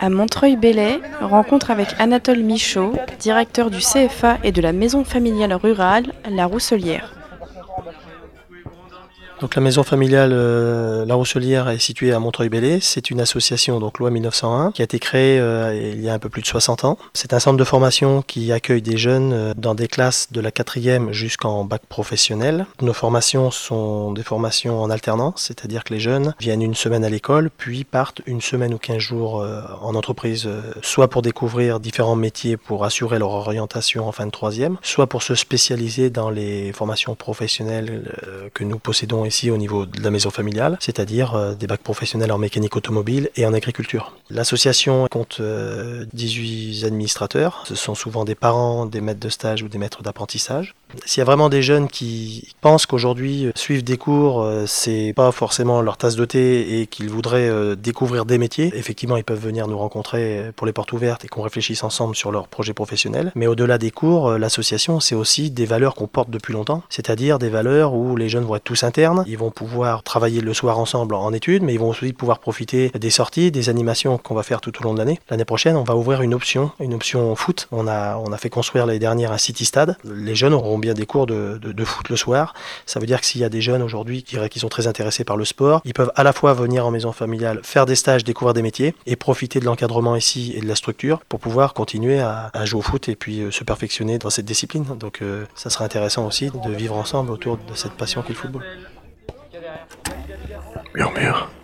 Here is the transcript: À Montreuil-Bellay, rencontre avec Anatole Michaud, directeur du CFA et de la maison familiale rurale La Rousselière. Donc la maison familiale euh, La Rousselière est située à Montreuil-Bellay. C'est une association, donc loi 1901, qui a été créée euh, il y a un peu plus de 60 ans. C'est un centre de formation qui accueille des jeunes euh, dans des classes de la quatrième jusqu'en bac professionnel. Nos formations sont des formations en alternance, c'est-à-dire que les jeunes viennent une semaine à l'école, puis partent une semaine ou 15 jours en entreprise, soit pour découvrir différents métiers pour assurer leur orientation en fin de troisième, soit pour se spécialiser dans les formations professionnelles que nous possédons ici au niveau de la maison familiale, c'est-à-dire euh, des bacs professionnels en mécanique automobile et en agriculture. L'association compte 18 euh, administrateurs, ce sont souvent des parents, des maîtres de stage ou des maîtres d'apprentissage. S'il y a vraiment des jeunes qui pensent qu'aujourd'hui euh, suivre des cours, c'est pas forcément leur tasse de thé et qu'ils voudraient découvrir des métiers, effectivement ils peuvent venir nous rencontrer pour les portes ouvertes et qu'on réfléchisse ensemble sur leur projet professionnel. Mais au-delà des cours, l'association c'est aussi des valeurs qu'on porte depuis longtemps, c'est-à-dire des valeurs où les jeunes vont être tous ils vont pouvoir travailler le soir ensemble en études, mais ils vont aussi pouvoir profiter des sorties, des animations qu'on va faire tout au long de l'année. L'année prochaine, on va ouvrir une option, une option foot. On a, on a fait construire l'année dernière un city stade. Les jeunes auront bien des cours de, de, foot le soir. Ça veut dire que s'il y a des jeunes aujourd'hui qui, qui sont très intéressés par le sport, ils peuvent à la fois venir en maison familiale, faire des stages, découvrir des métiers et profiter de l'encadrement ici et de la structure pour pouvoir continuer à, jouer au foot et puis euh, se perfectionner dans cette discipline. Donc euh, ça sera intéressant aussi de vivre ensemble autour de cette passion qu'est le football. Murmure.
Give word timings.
À 0.00 0.10
Montreuil-Bellay, 0.10 1.00
rencontre 1.20 1.70
avec 1.70 1.88
Anatole 1.98 2.42
Michaud, 2.42 2.92
directeur 3.18 3.70
du 3.70 3.78
CFA 3.78 4.38
et 4.44 4.52
de 4.52 4.62
la 4.62 4.72
maison 4.72 5.04
familiale 5.04 5.54
rurale 5.54 6.12
La 6.30 6.46
Rousselière. 6.46 7.17
Donc 9.40 9.54
la 9.54 9.62
maison 9.62 9.84
familiale 9.84 10.32
euh, 10.32 11.04
La 11.06 11.14
Rousselière 11.14 11.68
est 11.68 11.78
située 11.78 12.12
à 12.12 12.18
Montreuil-Bellay. 12.18 12.80
C'est 12.80 13.10
une 13.10 13.20
association, 13.20 13.78
donc 13.78 14.00
loi 14.00 14.10
1901, 14.10 14.72
qui 14.72 14.82
a 14.82 14.84
été 14.84 14.98
créée 14.98 15.38
euh, 15.38 15.92
il 15.94 16.00
y 16.00 16.08
a 16.08 16.14
un 16.14 16.18
peu 16.18 16.28
plus 16.28 16.42
de 16.42 16.46
60 16.48 16.84
ans. 16.84 16.98
C'est 17.14 17.32
un 17.32 17.38
centre 17.38 17.56
de 17.56 17.64
formation 17.64 18.22
qui 18.22 18.50
accueille 18.50 18.82
des 18.82 18.96
jeunes 18.96 19.32
euh, 19.32 19.54
dans 19.56 19.76
des 19.76 19.86
classes 19.86 20.32
de 20.32 20.40
la 20.40 20.50
quatrième 20.50 21.12
jusqu'en 21.12 21.64
bac 21.64 21.82
professionnel. 21.88 22.66
Nos 22.82 22.92
formations 22.92 23.52
sont 23.52 24.10
des 24.12 24.24
formations 24.24 24.82
en 24.82 24.90
alternance, 24.90 25.44
c'est-à-dire 25.46 25.84
que 25.84 25.94
les 25.94 26.00
jeunes 26.00 26.34
viennent 26.40 26.62
une 26.62 26.74
semaine 26.74 27.04
à 27.04 27.08
l'école, 27.08 27.48
puis 27.56 27.84
partent 27.84 28.22
une 28.26 28.40
semaine 28.40 28.74
ou 28.74 28.78
15 28.78 28.98
jours 28.98 29.46
en 29.82 29.94
entreprise, 29.94 30.48
soit 30.82 31.08
pour 31.08 31.22
découvrir 31.22 31.80
différents 31.80 32.16
métiers 32.16 32.56
pour 32.56 32.84
assurer 32.84 33.18
leur 33.18 33.30
orientation 33.30 34.08
en 34.08 34.12
fin 34.12 34.26
de 34.26 34.30
troisième, 34.30 34.78
soit 34.82 35.06
pour 35.06 35.22
se 35.22 35.34
spécialiser 35.34 36.10
dans 36.10 36.30
les 36.30 36.72
formations 36.72 37.14
professionnelles 37.14 38.50
que 38.54 38.64
nous 38.64 38.78
possédons 38.78 39.07
ici 39.24 39.50
au 39.50 39.56
niveau 39.56 39.86
de 39.86 40.02
la 40.02 40.10
maison 40.10 40.30
familiale, 40.30 40.76
c'est-à-dire 40.80 41.34
euh, 41.34 41.54
des 41.54 41.66
bacs 41.66 41.82
professionnels 41.82 42.32
en 42.32 42.38
mécanique 42.38 42.76
automobile 42.76 43.30
et 43.36 43.46
en 43.46 43.52
agriculture. 43.52 44.12
L'association 44.30 45.06
compte 45.10 45.40
18 46.12 46.82
euh, 46.82 46.86
administrateurs, 46.86 47.64
ce 47.66 47.74
sont 47.74 47.94
souvent 47.94 48.24
des 48.24 48.34
parents, 48.34 48.86
des 48.86 49.00
maîtres 49.00 49.20
de 49.20 49.28
stage 49.28 49.62
ou 49.62 49.68
des 49.68 49.78
maîtres 49.78 50.02
d'apprentissage. 50.02 50.74
S'il 51.04 51.20
y 51.20 51.22
a 51.22 51.24
vraiment 51.24 51.50
des 51.50 51.60
jeunes 51.62 51.86
qui 51.88 52.54
pensent 52.60 52.86
qu'aujourd'hui 52.86 53.46
euh, 53.46 53.52
suivre 53.54 53.82
des 53.82 53.96
cours, 53.96 54.46
c'est 54.66 55.12
pas 55.14 55.32
forcément 55.32 55.82
leur 55.82 55.96
tasse 55.96 56.16
de 56.16 56.24
thé 56.24 56.80
et 56.80 56.86
qu'ils 56.86 57.10
voudraient 57.10 57.76
découvrir 57.76 58.24
des 58.24 58.38
métiers, 58.38 58.72
effectivement 58.74 59.16
ils 59.16 59.24
peuvent 59.24 59.40
venir 59.40 59.68
nous 59.68 59.78
rencontrer 59.78 60.50
pour 60.56 60.66
les 60.66 60.72
portes 60.72 60.92
ouvertes 60.92 61.24
et 61.24 61.28
qu'on 61.28 61.42
réfléchisse 61.42 61.82
ensemble 61.84 62.16
sur 62.16 62.32
leur 62.32 62.48
projet 62.48 62.72
professionnel. 62.72 63.32
Mais 63.34 63.46
au-delà 63.46 63.78
des 63.78 63.90
cours, 63.90 64.32
l'association 64.38 65.00
c'est 65.00 65.14
aussi 65.14 65.50
des 65.50 65.66
valeurs 65.66 65.94
qu'on 65.94 66.06
porte 66.06 66.30
depuis 66.30 66.52
longtemps, 66.52 66.82
c'est-à-dire 66.88 67.38
des 67.38 67.48
valeurs 67.48 67.94
où 67.94 68.16
les 68.16 68.28
jeunes 68.28 68.44
vont 68.44 68.56
être 68.56 68.64
tous 68.64 68.82
ils 69.26 69.38
vont 69.38 69.50
pouvoir 69.50 70.02
travailler 70.02 70.40
le 70.40 70.54
soir 70.54 70.78
ensemble 70.78 71.14
en 71.14 71.32
études, 71.32 71.62
mais 71.62 71.74
ils 71.74 71.78
vont 71.78 71.90
aussi 71.90 72.12
pouvoir 72.12 72.38
profiter 72.38 72.90
des 72.90 73.10
sorties, 73.10 73.50
des 73.50 73.68
animations 73.68 74.18
qu'on 74.18 74.34
va 74.34 74.42
faire 74.42 74.60
tout 74.60 74.72
au 74.80 74.84
long 74.84 74.92
de 74.92 74.98
l'année. 74.98 75.20
L'année 75.30 75.44
prochaine, 75.44 75.76
on 75.76 75.84
va 75.84 75.96
ouvrir 75.96 76.22
une 76.22 76.34
option, 76.34 76.70
une 76.80 76.94
option 76.94 77.34
foot. 77.36 77.68
On 77.72 77.86
a, 77.86 78.16
on 78.16 78.32
a 78.32 78.38
fait 78.38 78.50
construire 78.50 78.86
l'année 78.86 78.98
dernière 78.98 79.32
un 79.32 79.38
city 79.38 79.64
stade. 79.64 79.96
Les 80.04 80.34
jeunes 80.34 80.54
auront 80.54 80.78
bien 80.78 80.94
des 80.94 81.06
cours 81.06 81.26
de, 81.26 81.58
de, 81.58 81.84
foot 81.84 82.08
le 82.08 82.16
soir. 82.16 82.54
Ça 82.86 83.00
veut 83.00 83.06
dire 83.06 83.20
que 83.20 83.26
s'il 83.26 83.40
y 83.40 83.44
a 83.44 83.48
des 83.48 83.60
jeunes 83.60 83.82
aujourd'hui 83.82 84.22
qui, 84.22 84.36
qui 84.48 84.58
sont 84.58 84.68
très 84.68 84.86
intéressés 84.86 85.24
par 85.24 85.36
le 85.36 85.44
sport, 85.44 85.80
ils 85.84 85.94
peuvent 85.94 86.12
à 86.14 86.22
la 86.22 86.32
fois 86.32 86.54
venir 86.54 86.86
en 86.86 86.90
maison 86.90 87.12
familiale, 87.12 87.60
faire 87.62 87.86
des 87.86 87.94
stages, 87.94 88.24
découvrir 88.24 88.54
des 88.54 88.62
métiers 88.62 88.94
et 89.06 89.16
profiter 89.16 89.60
de 89.60 89.64
l'encadrement 89.64 90.16
ici 90.16 90.52
et 90.56 90.60
de 90.60 90.66
la 90.66 90.74
structure 90.74 91.20
pour 91.28 91.40
pouvoir 91.40 91.74
continuer 91.74 92.20
à, 92.20 92.50
jouer 92.64 92.80
au 92.80 92.82
foot 92.82 93.08
et 93.08 93.16
puis 93.16 93.40
euh, 93.40 93.50
se 93.50 93.64
perfectionner 93.64 94.18
dans 94.18 94.30
cette 94.30 94.44
discipline. 94.44 94.84
Donc 94.98 95.22
euh, 95.22 95.44
ça 95.54 95.70
sera 95.70 95.84
intéressant 95.84 96.26
aussi 96.26 96.50
de 96.50 96.72
vivre 96.72 96.96
ensemble 96.96 97.30
autour 97.30 97.56
de 97.56 97.74
cette 97.74 97.92
passion 97.92 98.22
qu'est 98.22 98.32
le 98.32 98.38
football. 98.38 98.62
Murmure. 100.94 101.57